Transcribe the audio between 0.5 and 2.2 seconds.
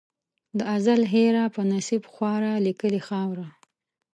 د ازل هېره په نصیب